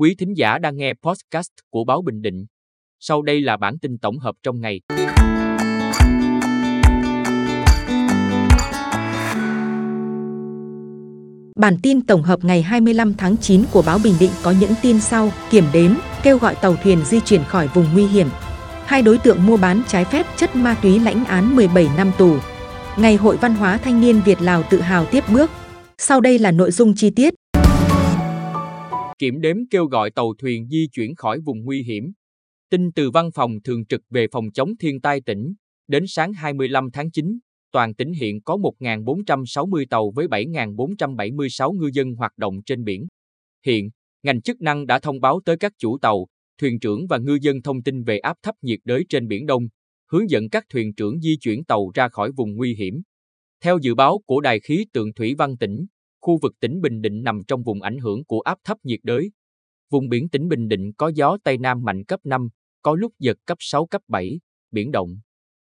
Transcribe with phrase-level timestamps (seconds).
[0.00, 2.46] Quý thính giả đang nghe podcast của Báo Bình Định.
[3.00, 4.80] Sau đây là bản tin tổng hợp trong ngày.
[11.56, 15.00] Bản tin tổng hợp ngày 25 tháng 9 của báo Bình Định có những tin
[15.00, 15.90] sau, kiểm đếm,
[16.22, 18.28] kêu gọi tàu thuyền di chuyển khỏi vùng nguy hiểm.
[18.84, 22.36] Hai đối tượng mua bán trái phép chất ma túy lãnh án 17 năm tù.
[22.98, 25.50] Ngày Hội Văn hóa Thanh niên Việt Lào tự hào tiếp bước.
[25.98, 27.39] Sau đây là nội dung chi tiết.
[29.20, 32.12] Kiểm đếm kêu gọi tàu thuyền di chuyển khỏi vùng nguy hiểm.
[32.70, 35.54] Tin từ Văn phòng Thường trực về phòng chống thiên tai tỉnh,
[35.88, 37.38] đến sáng 25 tháng 9,
[37.72, 43.06] toàn tỉnh hiện có 1.460 tàu với 7.476 ngư dân hoạt động trên biển.
[43.66, 43.90] Hiện,
[44.22, 46.26] ngành chức năng đã thông báo tới các chủ tàu,
[46.60, 49.68] thuyền trưởng và ngư dân thông tin về áp thấp nhiệt đới trên Biển Đông,
[50.10, 53.02] hướng dẫn các thuyền trưởng di chuyển tàu ra khỏi vùng nguy hiểm.
[53.62, 55.86] Theo dự báo của Đài khí tượng Thủy văn tỉnh,
[56.20, 59.30] khu vực tỉnh Bình Định nằm trong vùng ảnh hưởng của áp thấp nhiệt đới.
[59.90, 62.48] Vùng biển tỉnh Bình Định có gió Tây Nam mạnh cấp 5,
[62.82, 64.40] có lúc giật cấp 6 cấp 7,
[64.70, 65.08] biển động.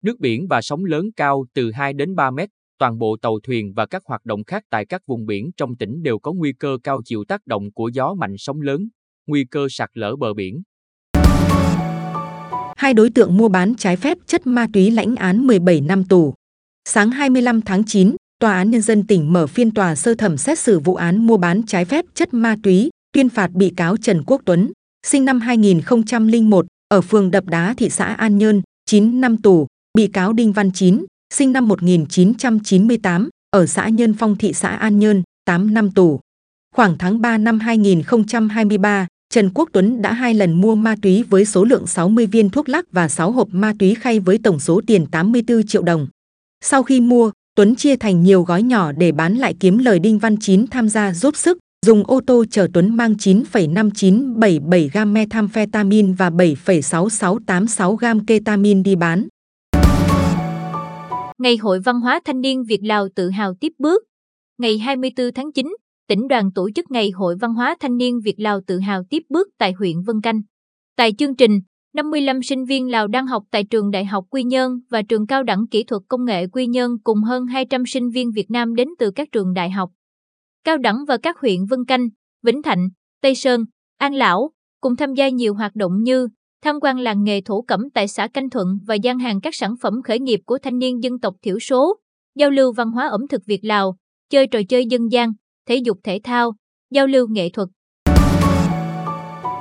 [0.02, 3.72] Nước biển và sóng lớn cao từ 2 đến 3 mét, toàn bộ tàu thuyền
[3.76, 6.78] và các hoạt động khác tại các vùng biển trong tỉnh đều có nguy cơ
[6.82, 8.88] cao chịu tác động của gió mạnh sóng lớn,
[9.26, 10.62] nguy cơ sạt lở bờ biển.
[12.76, 16.34] Hai đối tượng mua bán trái phép chất ma túy lãnh án 17 năm tù.
[16.84, 20.58] Sáng 25 tháng 9, Tòa án Nhân dân tỉnh mở phiên tòa sơ thẩm xét
[20.58, 24.22] xử vụ án mua bán trái phép chất ma túy, tuyên phạt bị cáo Trần
[24.26, 24.72] Quốc Tuấn,
[25.06, 29.66] sinh năm 2001, ở phường Đập Đá thị xã An Nhơn, 9 năm tù,
[29.98, 34.98] bị cáo Đinh Văn Chín, sinh năm 1998, ở xã Nhân Phong thị xã An
[34.98, 36.20] Nhơn, 8 năm tù.
[36.74, 41.44] Khoảng tháng 3 năm 2023, Trần Quốc Tuấn đã hai lần mua ma túy với
[41.44, 44.80] số lượng 60 viên thuốc lắc và 6 hộp ma túy khay với tổng số
[44.86, 46.08] tiền 84 triệu đồng.
[46.64, 50.18] Sau khi mua, Tuấn chia thành nhiều gói nhỏ để bán lại kiếm lời Đinh
[50.18, 56.12] Văn Chín tham gia giúp sức, dùng ô tô chở Tuấn mang 9,5977 gam methamphetamine
[56.18, 59.28] và 7,6686 gam ketamin đi bán.
[61.38, 64.02] Ngày Hội Văn hóa Thanh niên Việt Lào tự hào tiếp bước.
[64.58, 65.66] Ngày 24 tháng 9,
[66.08, 69.22] tỉnh đoàn tổ chức Ngày Hội Văn hóa Thanh niên Việt Lào tự hào tiếp
[69.28, 70.40] bước tại huyện Vân Canh.
[70.96, 71.60] Tại chương trình,
[71.96, 75.42] 55 sinh viên Lào đang học tại trường Đại học Quy Nhơn và trường Cao
[75.42, 78.88] đẳng Kỹ thuật Công nghệ Quy Nhơn cùng hơn 200 sinh viên Việt Nam đến
[78.98, 79.90] từ các trường đại học,
[80.64, 82.08] cao đẳng và các huyện Vân Canh,
[82.42, 82.88] Vĩnh Thạnh,
[83.22, 83.64] Tây Sơn,
[83.98, 86.28] An Lão, cùng tham gia nhiều hoạt động như
[86.62, 89.74] tham quan làng nghề thổ cẩm tại xã Canh Thuận và gian hàng các sản
[89.80, 91.96] phẩm khởi nghiệp của thanh niên dân tộc thiểu số,
[92.38, 93.96] giao lưu văn hóa ẩm thực Việt Lào,
[94.30, 95.32] chơi trò chơi dân gian,
[95.68, 96.52] thể dục thể thao,
[96.90, 97.68] giao lưu nghệ thuật.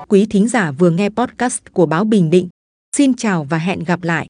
[0.08, 2.50] Quý thính giả vừa nghe podcast của báo Bình Định.
[2.98, 4.28] Xin chào và hẹn gặp lại.